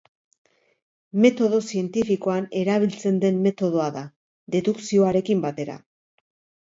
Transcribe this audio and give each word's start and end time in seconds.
Metodo 1.25 1.59
zientifikoan 1.73 2.49
erabiltzen 2.63 3.21
den 3.25 3.39
metodoa 3.49 3.87
da, 3.99 4.03
dedukzioarekin 4.57 5.45
batera. 5.49 5.77